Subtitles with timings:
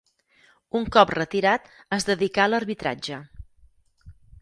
[0.79, 1.69] Un cop retirat
[1.99, 3.25] es dedicà a l'arbitratge.